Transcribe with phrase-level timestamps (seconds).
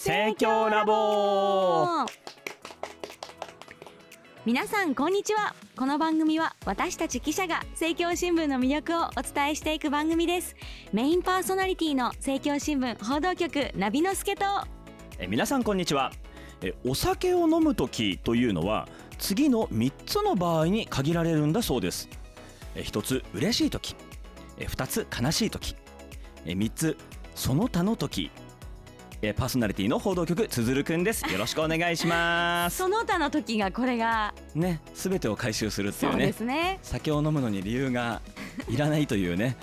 [0.00, 2.06] 盛況ラボ。
[4.46, 5.56] 皆さんこんにちは。
[5.76, 10.54] この番組は私たち記者が政教新聞の魅力をお伝えしていく番組です。
[10.92, 14.44] メインパーソナリティの政教新聞報道局ナビの助と。
[15.18, 16.12] え皆さんこんにちは。
[16.62, 18.86] えお酒を飲む時というのは
[19.18, 22.08] 次の3つの場合に限られるんだそうです。
[22.76, 23.96] え1つ嬉しい時。
[24.58, 25.74] え2つ悲しい時。
[26.46, 26.96] え3つ
[27.34, 28.30] その他の時
[29.20, 31.24] えパーソナリティの報道局つづるくんです。
[31.30, 32.76] よろしくお願いします。
[32.78, 36.78] その他の時がこれがねすべてを回収するっていそうねすね。
[36.82, 38.22] 酒を飲むのに理由が
[38.68, 39.56] いらないというね。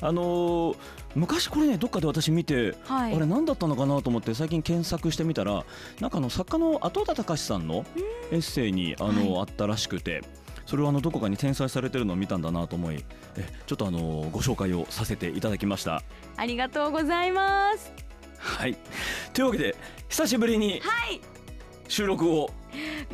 [0.00, 0.76] あのー
[1.14, 3.14] 昔これねどっかで私見てはい。
[3.14, 5.64] あれ何だったのかなと思って最近検索してみたら
[6.00, 7.84] なんかあの作家の後田隆さんの
[8.32, 10.22] エッセイにあの、はあったらしくて
[10.66, 13.04] それをあのどこかに転載されてるのを見たんだなと思い
[13.36, 16.02] えちょっとあのご紹介をさせていただきました。
[16.36, 17.92] ありがとうございます
[18.44, 18.76] はい。
[19.32, 19.74] というわけで
[20.08, 21.20] 久しぶりにはい。
[21.88, 22.50] 収録を。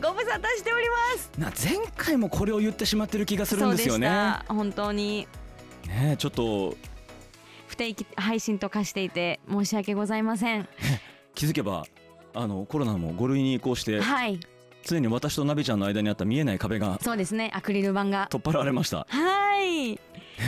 [0.00, 1.30] ご無沙汰しております。
[1.38, 4.08] な前回もこれを言ってしまってる気がするんですよね。
[4.48, 5.28] 本当に。
[5.86, 6.76] ねちょっと。
[7.68, 10.68] 不定期配信と化していて申し訳ございません。
[11.34, 11.84] 気づけば
[12.34, 14.40] あのコロナも5類に移行してはい。
[14.82, 17.50] 常に私とナビちゃんの間にあった見えない壁がそうですね。
[17.54, 18.28] アクリル板が。
[18.30, 19.06] 取っ払われました。
[19.08, 19.92] はい。
[19.92, 19.98] ね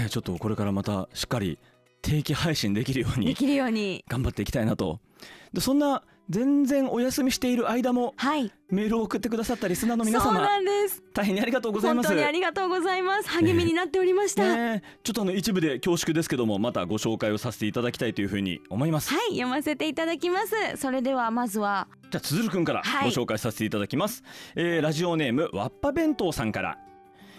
[0.08, 1.58] ちょっとこれからまたしっかり
[2.02, 4.04] 定期配信できるようにできるように。
[4.08, 5.00] 頑張っていきたいなと。
[5.52, 8.50] でそんな全然お休みしている間もはい。
[8.70, 11.02] メールを送ってくださったリスナーの皆様なんです。
[11.12, 12.08] 大変にありがとうございます。
[12.08, 13.28] 本当にありがとうございます。
[13.28, 14.98] 励みになっておりました、ねえ。
[15.02, 19.10] ちょっとあの一部で恐縮ですけどもまたご紹介をさせていただきたいというふうに思います。
[19.10, 20.54] はい読ませていただきます。
[20.76, 23.10] それではまずはじゃあつづるくんからはい。
[23.10, 24.22] ご紹介させていただきます、
[24.56, 26.78] えーラジオネームわっぱ弁当さんから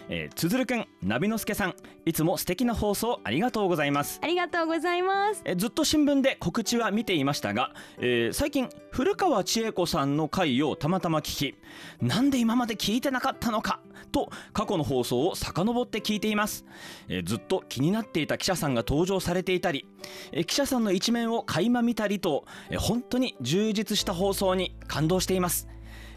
[0.08, 1.74] えーつづるくんなびのすけさん
[2.04, 4.20] いつも素敵な放送ありがとうございます。
[4.22, 5.42] ありがとうございます。
[5.44, 11.54] えずっと新聞で告知は見ていましたが、えー最近古川千恵子さんの回をたまたま聞き
[12.00, 13.80] なんで今まで聞いてなかったのか
[14.12, 16.64] と過去の放送を遡って聞いています、
[17.08, 19.86] えーずっと気になっていた記者さんが登場されていたり、
[20.32, 25.68] えー記者さんの一面を垣間見たりと、えー本当に充実した放送に感動しています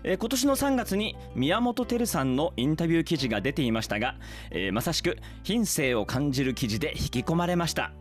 [0.03, 4.15] えー今年の3月に宮本照さんのインタビュー記事が出ていましたが、
[4.51, 7.91] えーまさしく品性を感じる記事で引き込まれました。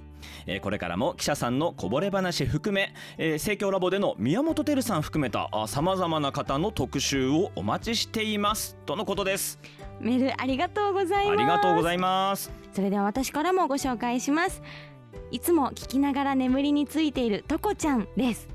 [0.46, 8.76] えーこれからも記者さんのこぼれ話含め、えー、盛況ラボでの宮本照さん含めたさまざまな方の特集をお待ちしています。
[8.86, 9.58] とのことです。
[10.00, 11.32] メールありがとうございます。
[11.32, 12.50] ありがとうございます。
[12.72, 14.62] それでは私からもご紹介します。
[15.30, 18.48] いつも聞きながら眠りについているとこちゃんです。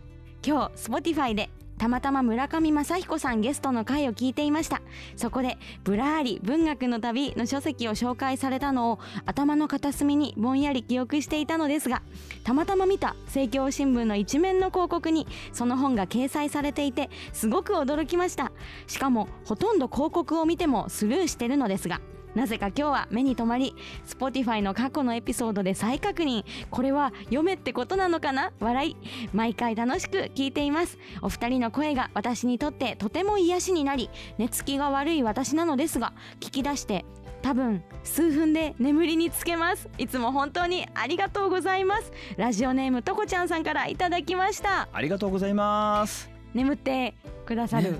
[0.45, 1.49] 今日 Spotify で
[1.81, 4.83] たまたま村上正彦さんゲストの回を聞いていました。
[5.15, 12.03] そこでブラーリ文学の旅の書籍を紹介されたのを頭の片隅にぼんやり記憶していたのですが
[12.43, 18.51] たまたま見た政教新聞の一面の広告にその本が掲載されていてすごく驚きました。
[18.85, 21.99] しかもほとんど広告を見てもスルーしてるのですが
[22.35, 23.75] なぜか今日は目に留まり
[24.07, 26.45] Spotify の過去のエピソードで再確認。
[26.69, 28.51] これは読めってことなのかな？
[28.59, 28.97] 笑い。
[29.33, 30.97] 毎回楽しく聞いています。
[31.21, 37.05] お二人の声が私にとってとても癒しになり寝つきが悪い私なのですが聞き出して
[37.41, 39.89] 多分数分で眠りにつけます。
[39.97, 42.11] いつも本当にありがとうございます。
[42.37, 44.87] ラジオネームとこちゃんさんからいただきました。
[44.93, 46.29] ありがとうございます。
[46.53, 47.15] 眠って
[47.45, 47.99] くださる、ね。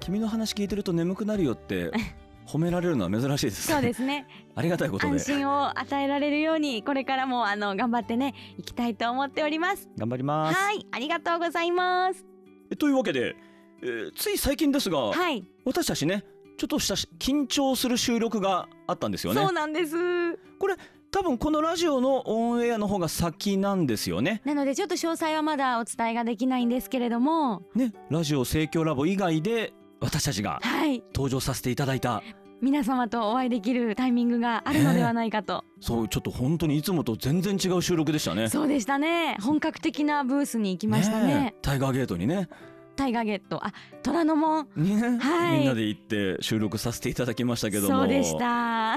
[0.00, 1.90] 君の話聞いてると眠くなるよって
[2.46, 4.26] 褒められるのは珍しいですそうですね。
[4.54, 5.12] ありがたいことで。
[5.12, 9.88] 安心を与えられるようにこれからもあの頑張ってねいきたいと思っております。
[9.96, 10.58] 頑張ります。
[10.58, 10.86] はい。
[10.90, 12.24] ありがとうございます。
[12.70, 13.36] えというわけで、
[13.82, 16.24] えーつい最近ですが、はい、私たちね
[16.56, 19.42] ちょっとしたし緊張する収録があったんですよね。
[19.42, 19.96] そうなんです。
[21.12, 24.40] 多分このラジオのオンエアの方が先なんですよね。
[24.46, 27.62] なのでちょっと詳細はまだお伝えができないんですけれども。
[27.74, 31.02] ね、ラジオ盛況ラボ以外で私たちがはい。
[31.14, 32.22] 登場させていただいた、
[32.60, 38.48] 皆様とお会いできるタイミングがあるのではないかと、そうちょっと本当にいつもと全然違う収録でしたね。
[38.48, 39.36] そうでしたね。
[39.40, 41.54] 本格的なブースに行きましたね。
[41.56, 42.48] えタイガーゲートにね、
[42.96, 43.64] タイガーゲット。
[43.64, 43.72] あ
[44.02, 44.68] 虎ノ門。
[44.76, 45.58] ね、はい。
[45.58, 48.96] みんなで行って収録させていただきましたけども、そうでした。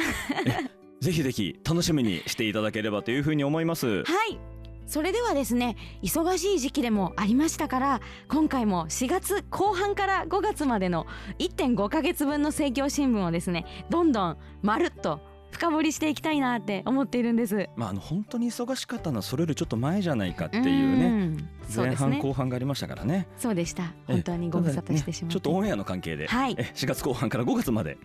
[1.01, 4.03] ぜひぜひ楽しみにしていただければというふうに思います。
[4.03, 4.54] はい
[4.87, 11.05] それではですね忙しい時期でもありましたから今回も4月後半から5月までの
[11.39, 15.19] 1.5ヶ月分の政教新聞をですねどんどんまるっと
[15.55, 17.69] 深掘りしていきたいなって思っているんです。
[17.77, 21.05] まああの本当に忙しかったのはそれよりちょっと前じゃないかっていうね。
[21.05, 23.25] うんそう前半ですね後半がありましたからね。
[23.37, 27.97] そうでしたえ本当にご無沙汰してしまって、ちょっとオンエアの関係で、はいえ4月後半から5月まで、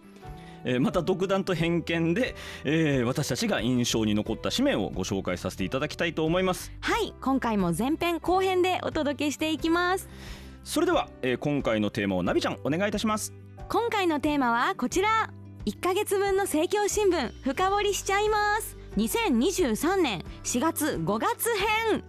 [0.65, 2.35] えーまた独断と偏見で、
[2.65, 6.73] えー私たちが印象に残った紙面をご紹介させていただきたいと思います。
[6.81, 10.09] はい今回も前編後編でお届けしていきます。
[10.65, 13.33] それでは、えー今回のテーマをナビちゃんお願いいたします。
[13.69, 15.31] 今回のテーマはこちら。
[15.67, 18.79] 1ヶ月分の政教新聞深掘りしちゃいます。
[18.97, 21.49] 2023年4月5月
[21.91, 22.03] 編。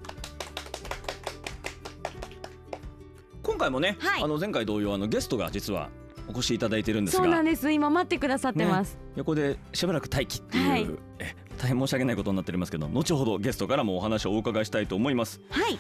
[3.44, 4.24] 今回もね、はい。
[4.24, 5.90] あの前回同様あのゲストが実は
[6.34, 7.24] お越しいただいてるんですが。
[7.24, 7.72] そうなんです。
[7.72, 10.88] 今待ってくださってます、横でしばらく待機っていう、はい。
[11.20, 15.42] え大変申し訳ないことになっておりますけど後ほどゲストからもお話をお伺いしたいと思います。
[15.52, 15.78] はい。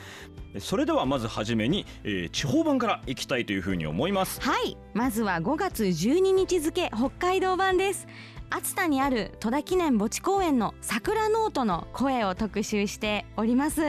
[0.53, 4.41] えそれではまずはじめに、えー地方版からいきたいというふうに思います。
[4.41, 4.77] はい。
[4.93, 8.07] まずは5月12日付北海道版です
[8.53, 13.81] 厚田にある戸田記念墓地公園の桜ノートの声を特集しております、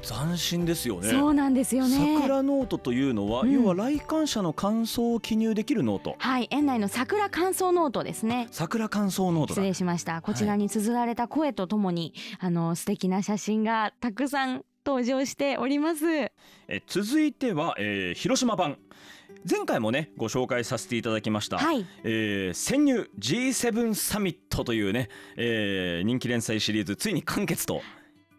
[0.00, 1.10] 斬新ですよね。
[1.10, 2.16] そうなんですよね。
[2.22, 3.52] 桜ノートというのは、うん。
[3.52, 6.16] 要は来館者の感想を記入できるノート。
[6.18, 8.48] はい園内の桜感想ノートですね。
[8.50, 9.54] 桜感想ノートだ。
[9.56, 10.22] 失礼しました。
[10.22, 16.06] こちらに綴られた声とともに、あの素敵な写真がたくさん登場しております。
[16.06, 16.32] え
[16.86, 18.78] 続いては、えー広島版
[19.48, 21.86] 前回もねご紹介させていただきました、はい。
[22.04, 27.82] えー潜入 G7 サミットというね、えー人気連載シリーズついに完結と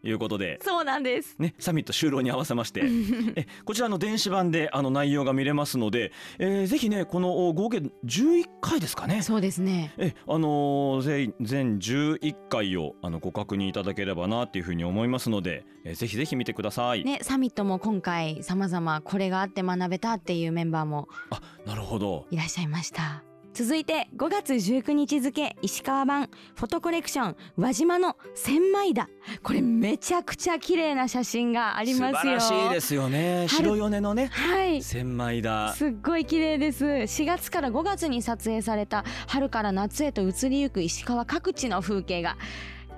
[0.03, 0.59] いうことで。
[0.63, 1.35] そうなんです。
[1.39, 2.81] ね、サミット終了に合わせまして。
[3.35, 9.21] えこちらの電子版であの内容が見れますので、えーぜひねこのお合計11回ですかね。
[9.21, 9.93] そうですね。
[9.97, 17.03] えあのー全全11回をあのご確認いただければなっていうふうに思いますので、えーぜひぜひ見てください。
[17.03, 22.25] ねサミットも今回様々これがあって学べたっていうメンバーもあなるほど。
[22.31, 23.23] いらっしゃいました
[23.59, 29.09] 続いて5月19日付石川版フォトコレクション輪島の千枚田。
[29.43, 32.39] これめちゃくちゃ綺麗な写真がありますよ。
[32.39, 33.47] 素晴らしいですよね。
[33.49, 34.81] 春白米のねはい。
[34.81, 35.73] 千枚田。
[35.73, 36.85] すっごい綺麗です。
[36.85, 42.37] 4月から5月に撮影された春から夏へと移りゆく石川各地の風景が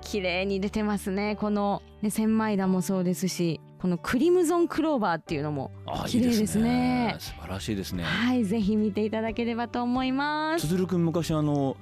[0.00, 1.34] 綺麗に出てますね。
[1.40, 7.16] この、ね、千枚田もそうですしこのクリムゾンクローバーっていうのもあ綺麗ですね。
[7.18, 8.04] 素晴らしいですね。
[8.04, 10.68] はいぜひ見ていただければと思います。
[10.68, 11.76] つづるくん昔あの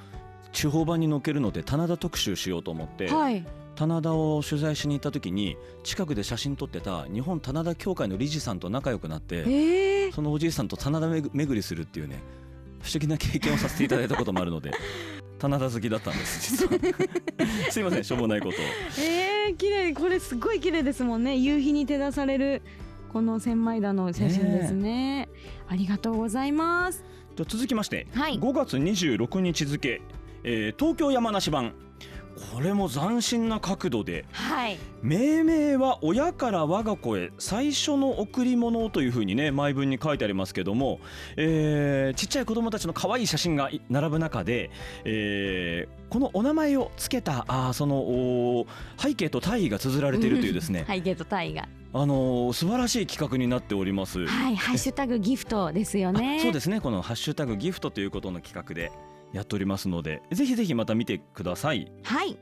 [0.50, 3.47] 地方版に載っけるので棚田特集しようと思って、はい。
[3.76, 9.43] 棚田を取材しに行った時に近くで写真撮ってた日本棚田協会の理事さんと仲良くなってえ。
[10.08, 12.23] ー、そのおじいさんと棚田めぐ巡りするっていうね
[12.81, 14.70] 不思議な経験をさせていただいたこともあるので
[15.38, 16.73] 棚田好きだったんです実は。
[17.70, 18.64] すいませんしょうもないことを。
[19.02, 21.37] えー、綺麗これすごい綺麗ですもんね。
[21.37, 22.62] 夕日に照らされる
[23.12, 25.29] この千枚田の写真ですね。
[25.69, 27.05] ありがとうございます。
[27.37, 28.38] じゃあ続きましてはい。
[28.38, 30.00] 5月26日付、
[30.44, 31.73] えー東京山梨版
[32.54, 34.78] これも斬新な角度ではい。
[35.02, 41.00] 命名は親から我が子へ最初の贈り物というふうにね前文に書いてありますけども、
[41.36, 44.70] えーちっちゃい子供たちの可愛い写真がい並ぶ中で、
[45.04, 48.66] えーこのお名前を付けたあーその
[48.98, 51.68] 背景と大意が綴られているというですね、 背景とタイが。
[51.92, 54.26] あのー素晴らしい企画になっております。
[54.26, 56.38] はいハッシュタグギフトですよね。
[56.40, 56.80] あそうですね。
[56.80, 58.90] この「ハッシュタグギフト」ということの企画で
[59.32, 61.90] やっておりますのでぜひぜひまた見てください。
[62.02, 62.38] はい。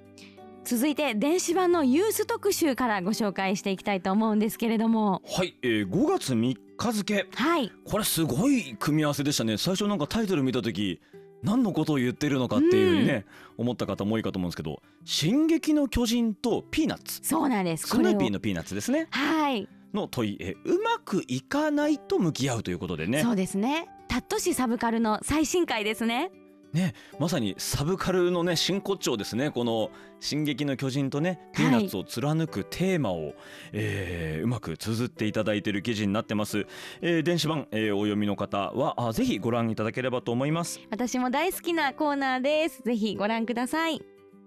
[0.65, 5.23] 続いて電子版のユース特集からご紹介していきたいと思うんですけれども。
[5.27, 7.27] はい、えー5月3日付。
[7.35, 7.73] はい。
[7.85, 9.57] これすごい組み合わせでしたね。
[9.57, 11.01] 最初なんかタイトル見た時
[11.43, 13.25] 何のことを言ってるのかっていうふうにね、
[13.57, 17.87] 思った方も多いかと思うんですけど「進撃の巨人」と「ピーナッツ」そうなんです。
[17.87, 19.07] スヌーピーをのピーナッツですね。
[19.11, 23.23] はい、の問い、えーうまくいかないと向き合うということでね。
[23.23, 23.89] そうですね。
[24.09, 26.31] タット市サブカルの最新回ですね
[26.73, 29.51] ねまさにサブカルのね真骨頂ですね。
[29.51, 33.35] この「進撃の巨人」とねピーナッツを貫くテーマを、
[33.73, 36.67] えーうまく綴っていただいている記事になってます、
[37.01, 40.81] えー電子版、えーお読みの方はあぜひご覧いただければと思います。
[40.91, 42.83] 私も大好きなコーナーです。
[42.83, 44.03] ぜひご覧ください。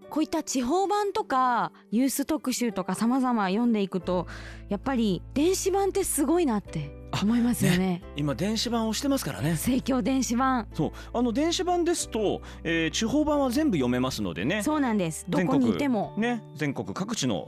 [0.09, 4.27] こういった地方版とかユース特集とか様々読んでいくと
[4.67, 8.01] やっぱり電子版ってすごいなって思いますよね。
[8.15, 9.55] 今電子版をしてますからね。
[9.55, 10.67] 盛況電子版。
[10.73, 10.91] そう。
[11.13, 14.63] あの電子版ですと、えー地方版は全部読めますのでね。
[14.63, 15.25] そうなんです。
[15.27, 16.13] どこにいても。
[16.17, 17.47] ね、全国各地の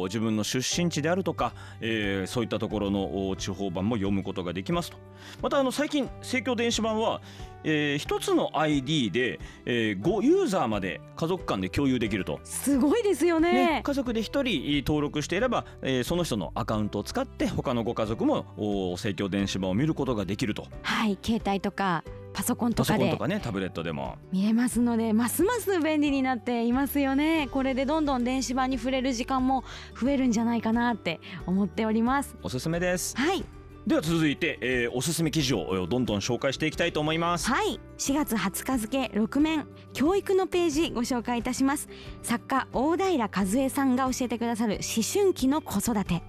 [0.00, 4.98] お自分の出身地であるとか、えーそういったところのお地方版も読むことができますと。
[5.42, 7.20] またあの最近盛況電子版は、
[7.64, 12.40] えー一つの ID で、えー5ユーザーまで家族間で共有できると。
[12.44, 14.22] すごいですよねね、家族で1
[14.82, 29.64] 人登録していれば、えーその人のアカウントを使って他のご家族もお盛況電子版を見ることができるとはい携帯とかパソコンとパソかでコンとかねタブレットでも見れますのでますます便利になっていますよねこれでどんどん電子版に触れる時間も
[30.00, 33.16] 増えるんじゃないかなって思っておりますおすすめです。
[33.16, 33.44] はい
[33.86, 37.50] では続いて、えーおすすめ記事をえーどんどん紹介していきたいと思います。
[37.50, 37.78] はい。
[37.98, 41.88] 4月20日付6面教育のページご紹介いたします。
[42.22, 46.22] 作家大平和恵さんが教えてくださる思春期の子育て。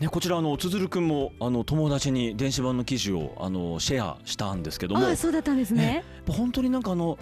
[0.00, 5.06] ね、こちらあのつづるくんもあの友達に電子版の記事をあのシェアしたんですけども。
[5.06, 6.04] ああそうだったんですね。
[6.26, 7.18] 本当になんかあのお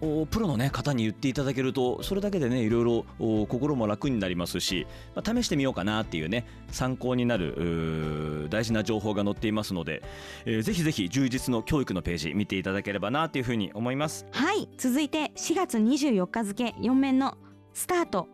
[0.00, 10.02] プロの、ね、方に言っていただけるとそれだけでねいろいろ心も楽になりますし、まあ、試してみようかなっていうね参考になる大事な情報が載っていますので、
[10.44, 14.26] えーぜひぜひ充実の教育のページ見ていただければなというふうに思います。
[14.32, 17.36] はい続いて4月24日付4面の
[17.74, 18.28] スタート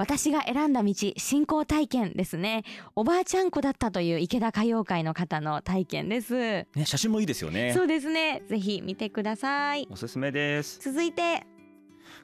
[0.00, 2.64] 私が選んだ道進行体験ですね。
[2.96, 6.32] おばあちゃん子だったという池田歌謡会の方の体験です。
[6.32, 7.74] ね、写真もいいですよね。
[7.76, 8.42] そうですね。
[8.48, 9.86] ぜひ見てください。
[9.90, 11.46] おすすめです、続いて。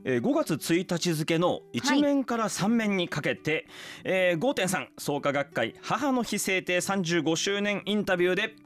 [0.04, 3.66] えー5月1日付の1面から3面にかけて、
[4.04, 8.56] えー5.3創価学会母の日制定35周年インタビューで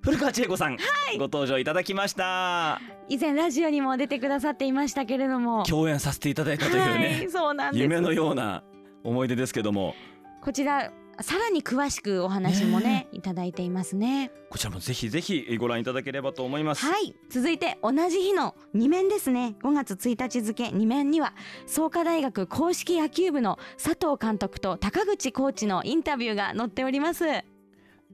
[0.00, 0.76] 古川千恵子さん、
[1.16, 2.80] ご登場いただきました。
[3.08, 5.64] 以前ラジオにも出てくださっていましたけれども。
[5.64, 7.82] 共演させていただいたというはねい、そうなんです。
[7.82, 8.62] 夢のような
[9.02, 9.94] 思い出ですけども。
[10.40, 14.30] こちらさらに詳しくお話もねいただいていますね。
[14.50, 17.16] こちらもぜひぜひご覧いただければと思います、はい。
[17.28, 21.34] 続いて同じ日の2面ですね5月1日付2面には
[21.66, 27.24] 創価大学公式野球部の佐藤監督と高口コーチのインタビューが載っております、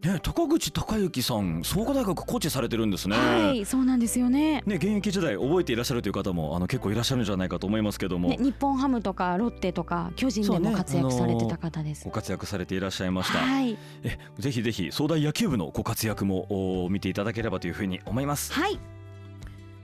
[0.05, 4.63] ね、高口孝之さん創価大学コーチされてるんですね、はいそうなんですよね。
[4.67, 13.79] ね現役時代覚えていらっしゃるという方もあの結構いらっしゃるんじゃないかと思いますけども、ね日本ハムとかロッテとか巨人でも活躍されてた方です、ご活躍されていらっしゃいました、はい。
[14.03, 18.53] えぜひぜひ総大野球部のご活躍もお見ていただければというふうに思います。
[18.53, 18.79] はい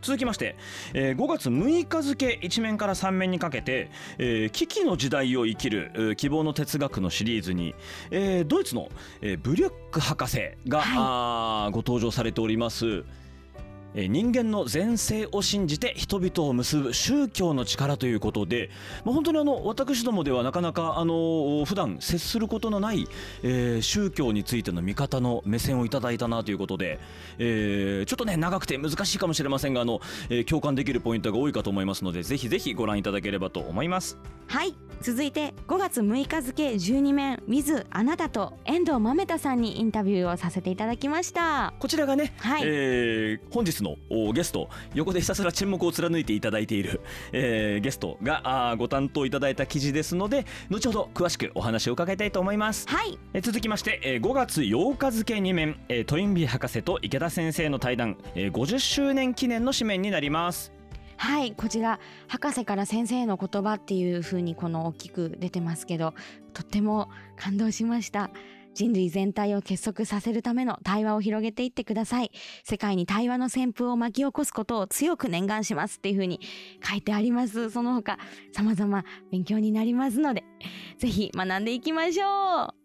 [0.02, 0.56] 続きまして、
[0.94, 7.74] えー5月6日付1面から3面にかけて、えー危機の時代を生きるえー希望の哲学のシリーズに、
[8.10, 8.88] えードイツの、
[9.20, 13.04] えーブリュック博士が、はいあーご登場されております。
[13.94, 18.70] 人間の前世を信じて人々を結ぶ宗教の力ということで、
[19.04, 23.06] まあ、本当にあの私どもではなかなかあの普段接することのない、
[23.42, 27.00] えー宗教についての見方の目線をいただいたなということで、
[27.38, 34.18] えーちょっとね長くて難しいかもしれませんがあの、えー共感できるポイントが多いかと思いますのでぜひぜひご覧いただければと思います。
[34.46, 47.00] はい続いて5月6日付12面 with あなたと遠藤豆太さんにインタビューをさせていただきましたこちらがね、はいえー本日のおゲスト横でひたすら沈黙を貫いていただいている、
[47.32, 52.86] えーゲストがあーご担当いただいた記事ですので後ほど詳しくお話を伺いたいと思います。
[52.88, 60.72] はいえー続きまして、えー5月8日付2面、えートインビー博士と池田先生の対談、えー50周年記念の紙面になります。
[61.20, 66.14] はいこちら博士から先生の言葉っていう風にこの大きく出てますけど
[66.54, 68.30] とっても感動しました。
[68.72, 72.30] 人類全体を結束させるための対話を広げていってください。
[72.64, 76.40] 世界に対話の旋風を巻き起こすことを強く念願しますっていう風に
[76.88, 77.68] 書いてあります。
[77.68, 78.16] その他
[78.52, 80.44] 様々勉強になりますので
[80.98, 82.79] ぜひ学んでいきましょう。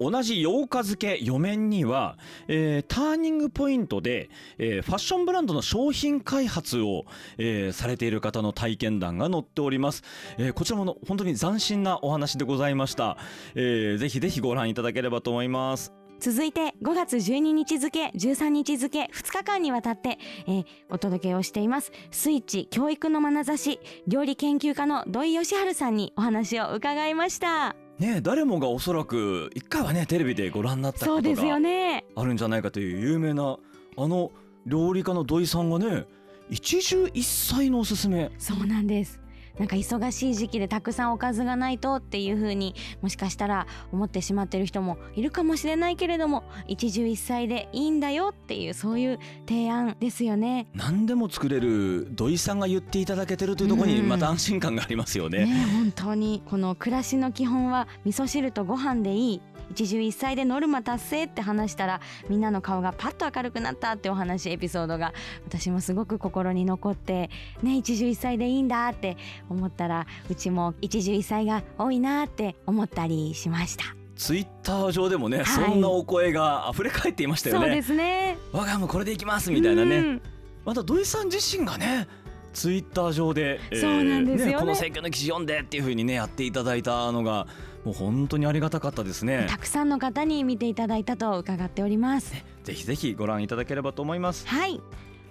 [0.00, 2.16] 同じ8日付4面には、
[2.48, 7.04] えーターニングポイントで、えーファッションブランドの商品開発を、
[7.38, 10.02] えーされている方の体験談が載っております、
[10.38, 13.16] えーこちらもの本当に斬新なお話でございました、
[13.54, 15.92] えーぜひぜひご覧いただければと思います。
[16.20, 21.90] 続いて5月12日付13日付2日間にわたって、えーお届けをしています。
[22.12, 27.74] スイッチ教育の眼差し料理研究家の土井善晴さんにお話を伺いました。
[28.02, 32.04] ねえ誰もがおそらく一回はねテレビでご覧になったことがね。
[32.16, 33.58] あるんじゃないかという有名な
[33.96, 34.32] あの
[34.66, 36.06] 料理家の土井さんがね
[36.50, 38.32] 一汁一菜のおすすめ。
[38.38, 39.20] そうなんです
[39.58, 50.68] なんか忙しい時期でたくさんおかずがないとっていう風にもしかしたら思ってしまってる人もいるかもしれないけれども一汁一菜でいいんだよっていうそういう提案ですよね。
[50.74, 54.08] 何でも作れる土井さんが言っていただけてるというところにうん。
[54.08, 55.46] また安心感がありますよね。
[55.46, 59.40] ね本当にこの暮らしの基本は味噌汁とご飯でいい
[59.72, 65.12] 一汁一菜でノルマ達成って話したらみんなの顔がパッと明るくなったってお話エピソードが
[65.46, 67.30] 私もすごく心に残って
[67.62, 69.16] ね一汁一菜でいいんだって
[69.48, 77.66] 思ったらうちも一汁一菜が多いなって思ったりしましたツイッター上でもね、はいそんなお声が溢れ返っていましたよね。
[77.66, 79.98] そうですね我が家もこれでいきますみたいなね。
[79.98, 80.22] うん
[80.64, 82.06] また土井さん自身がね。
[82.52, 87.46] ツイッター上で、そうなんですよねこの選挙の記事読んでっていう風にねやっていただいたのが
[87.84, 89.46] もう本当にありがたかったですね。
[89.48, 92.32] たくさんの方に見ていただいたと伺っております。
[92.64, 94.46] ぜひぜひご覧いただければと思います。
[94.46, 94.80] はい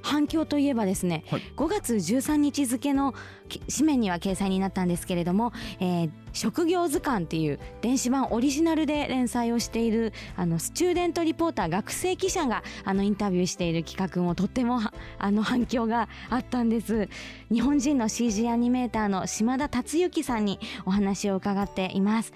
[0.02, 1.42] 反響といえばですね、はい。
[1.56, 3.14] 5月13日付の
[3.48, 17.10] き紙面には掲載になったんですけれども、えー職業図鑑っていう電子版オリジナルで連載をしているあのスチューデントリポーター学生記者があのインタビューしている企画もとってもは あの反響があったんです。
[17.52, 22.34] 日本人の CG アニメーターの島田達之さんにお話を伺っています。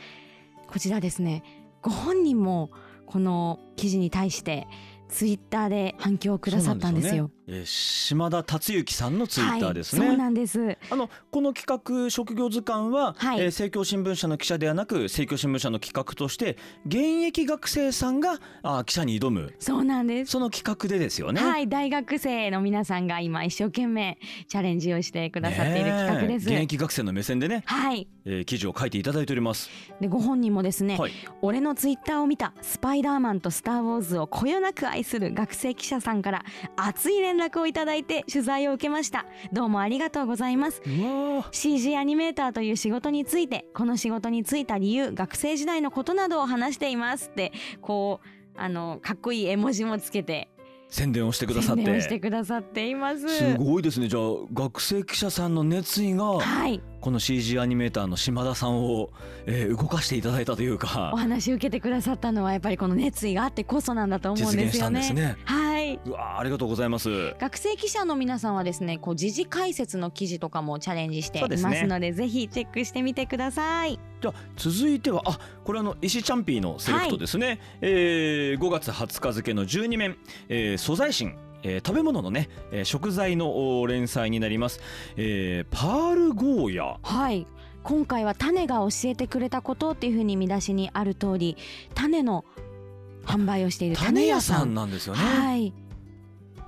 [0.68, 1.44] こちらですね
[1.82, 2.72] ご本人も
[3.06, 4.68] この記事に対して
[5.08, 7.30] ツイッターで反響をくださったんですよ。
[7.48, 10.78] えー島田達之さんのツイッターですね、はい、そうなんです。
[10.90, 20.32] あのこの企画職業図鑑は、はいえー政教新聞社の記者ではなく政教新聞社の企画として現役学生さんがあ記者に挑むそうなんです。
[20.32, 21.42] その企画でですよね。
[21.42, 26.48] はい、大学生の皆さんが今一生懸命チャレンジをしてくださっている企画です。
[26.48, 28.08] 現役学生の目線でね、はい。
[28.26, 29.70] えー記事を書いていただいております。
[30.00, 31.12] でご本人もですね、はい
[31.42, 36.44] 俺のツイッターを見たスパイダーマンとスターウォーズをこよなく愛する学生記者さんから
[36.76, 39.26] 熱い連絡をいただいて取材を受けました。
[39.52, 40.82] どうもありがとうございます。
[41.52, 47.52] CG アニメーターという仕事についてこの仕事に就いた理由学生時代のことなどを話していますって
[47.82, 50.50] こうあのかっこいい絵文字もつけて
[50.88, 52.20] 宣伝をしてくださっ宣伝をしてて。
[52.20, 53.28] くださっています。
[53.28, 54.22] すごいですねじゃあ
[54.54, 59.12] 学生記者さんの熱意がはいこの CG アニメーターの島田さんを、
[59.46, 65.22] えー動かしていただいたというおか話受けてくださったのはやっぱりこの熱意があってこそなんだと思うん実現したですよね。
[65.24, 65.44] んですね。
[65.44, 65.65] はい。
[66.06, 67.36] うわーありがとうございます。
[67.40, 74.00] 学生記者の皆さんはですね、こう時事解説の記事とかもチャレンジしていますので、ぜひチェックしてみてください。
[74.22, 80.18] じゃあ続いてはあこれあの石チャンピーのセレクトですね、えー5月20日付の12面、
[80.50, 81.38] えー素材新。
[81.64, 84.80] えー食べ物のね、えー食材のお連載になります、
[85.18, 87.46] えーパールゴーヤはい。
[87.84, 91.56] 今回は種が教えてくれたことっていうふうに見出しにある通り、
[91.94, 92.44] 種の
[93.26, 95.74] 販売をしている種屋さんなんですよね、はい。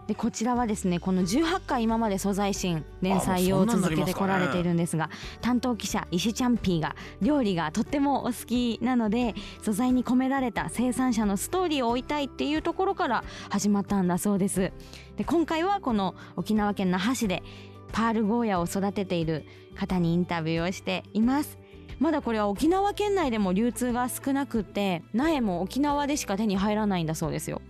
[0.07, 5.09] でこちらはですねこの18回今まで素材新連載を続けてこられているんですが
[5.41, 14.71] 担当記者石ちゃんピーが料理がとってもお好きなので素材に込められた生産者のストーリーを追いたいっていうところから始まったんだそうです。
[15.17, 17.43] で今回はこの沖縄県那覇市で
[17.91, 19.45] パールゴーヤを育てている
[19.75, 21.57] 方にインタビューをしています。
[21.99, 27.61] まだこれは沖縄県内でも流通が少なくって苗も沖縄でしか手に入らないんだそうですよ。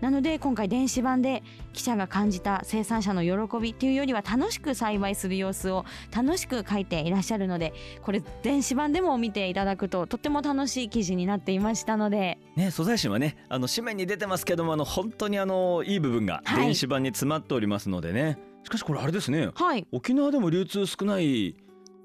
[0.00, 12.38] なので今回電子版で記者が感じた生産者の喜びっていうよりは楽しく栽培する様子を楽しく書いていらっしゃるのでこれ電子版でも見ていただくととっても楽しい記事になっていましたので。
[12.54, 16.66] ね素材新はねあの紙面に出てますけどもあの本当にあのいい部分がはい。
[16.66, 19.50] 電子版に詰まっておりますのでね、しかしこれあれですね。
[19.54, 19.84] はい。
[19.90, 21.56] 沖縄でも流通少ない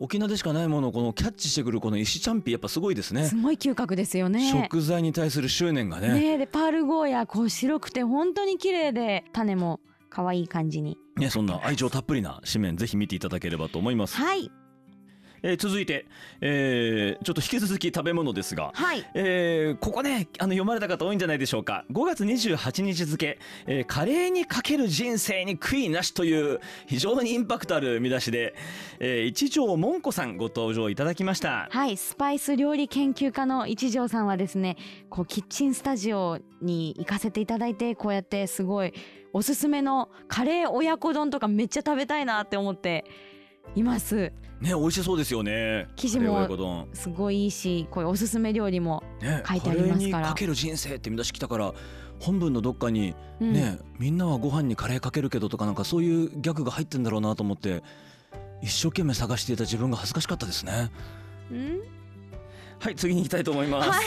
[0.03, 3.23] 沖縄でしかないものをこのキャッチしてくるこの石チャンピーやっぱすごいですね。
[3.23, 4.51] すごい嗅覚ですよね。
[4.51, 6.09] 食材に対する執念がね。
[6.09, 10.97] ねでパールゴーヤこう白くて本当に綺麗で種も可愛い感じに。
[11.15, 14.51] ねそんな愛情たっぷりな紙面ぜひ見ていただければと思います、はい
[15.43, 16.05] えー続いて、
[16.41, 19.05] えーちょっと引き続き食べ物ですがはい。
[19.13, 21.85] えーここねあの読まれた方多いんじゃないでしょうか。
[21.91, 28.55] 5月28日付、えーカレーにかける人生に悔いなし」という非常にインパクトある見出しで、
[28.99, 31.67] えー一条もんこさんご登場いただきました。
[31.69, 34.77] はいスパイス料理研究家の一条さんはですね
[35.09, 38.93] こうキッチンスタジオに行かせていただいてこうやってすごい
[39.33, 43.03] おすすめのカレー親子丼とかめっちゃ食べたいなって思って
[43.75, 44.31] います
[44.63, 45.87] ね美味しそうですよね。
[45.95, 49.95] 生地もすごいいいしこういうおすすめ料理も、ね書いてありますから。
[49.95, 51.73] カレーにかける人生って見出し来たから
[52.19, 53.53] 本文のどっかにうん。
[53.53, 57.83] ね、みんなはご飯にカレーかけるけどとかなんかそういうギャグが入ってんだろうなと思って
[58.61, 60.89] 一生懸命探していた自分が恥ずかしかったですね。
[61.51, 61.81] うん？
[62.79, 64.05] はい次に行きたいと思います、はい。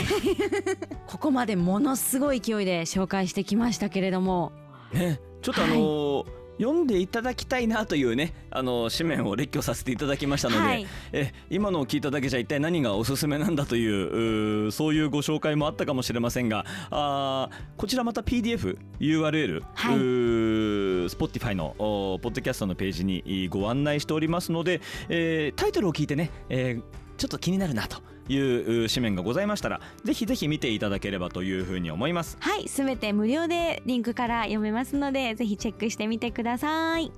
[1.07, 4.53] ここまでものすごい勢いで紹介してきましたけれども。
[4.93, 10.87] ね、ちょっとあのー読んでいただきたいなというね、あのー紙面を列挙させていただきましたので、はい。
[11.13, 19.97] え今のを聞いただけじゃ一体何がおすすめなんだというそういうご紹介もあったかもしれませんがあーこちらまた PDF、URL、はい。
[19.97, 26.83] Spotify のおポッドキャストのページにご案内しておりますので、えータイトルを聞いてね、えー
[27.17, 32.37] ちょっと気になるなというう紙面がございましたらぜひぜひ見ていただければというふうに思います。
[32.41, 37.13] はいすべて無料でリンクから読めますのでぜひチェックしてみてください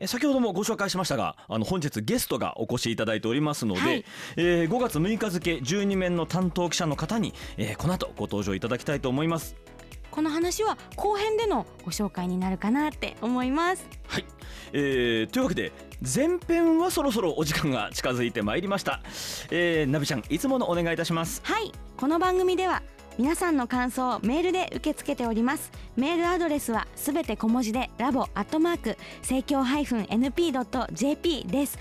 [0.00, 4.04] え先ほどもご紹介しましたがあの本日ゲストがお越しいただいておりますので、はい
[4.36, 9.56] えー5月6日付12面の担当記者の方に、えーこの後ご登場いただきたいと思います。
[10.12, 13.88] この話は後編でのご紹介になるかなって思います。
[14.06, 14.24] はい、
[14.72, 15.72] えーというわけで
[16.02, 19.00] 前編はそろそろお時間が近づいてまいりました、
[19.50, 21.40] えー、ナビちゃんいつものお願いいたします。
[21.44, 21.72] はい。
[21.96, 22.82] この番組では
[23.18, 25.72] 皆さんの感想をメールで受け付けております。
[25.96, 31.78] メールアドレスはすべて小文字でラボアットマーク生協 -np.jp です。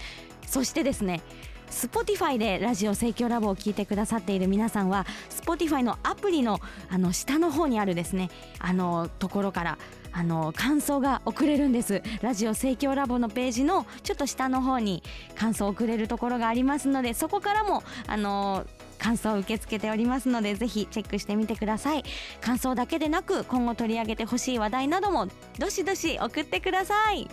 [0.47, 1.21] そしてですね
[1.71, 8.29] Spotify でラジオ盛況ラボを聞いてくださっている皆さんは Spotify のアプリのあの下の方にあるですね
[8.59, 9.77] あのところから
[10.13, 12.03] あの感想が送れるんです。
[12.21, 15.01] ラジオ盛況ラボのページのちょっと下の方に
[15.35, 18.65] 感想を送れるところがありますのでそこからもあの
[18.99, 22.03] 感想を受け付けておりますのでぜひチェックしてみてください。
[22.41, 27.29] 感想だけでなく今後取り上げてほしい話題などもどしどし送ってください。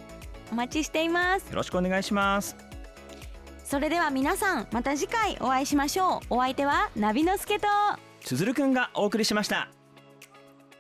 [0.53, 1.49] お待ちしています。
[1.49, 2.68] よろしくお願いします。
[3.69, 6.37] それでは皆さんまた次回お会いしましょう。
[6.37, 7.67] お相手はナビのすけと。
[8.23, 9.69] つづるくんがお送りしました。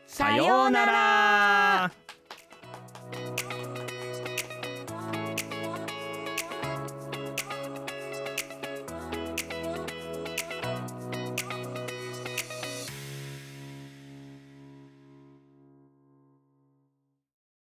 [0.06, 0.92] さようなら。
[0.92, 2.07] さようなら